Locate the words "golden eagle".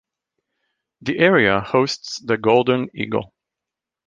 2.35-3.35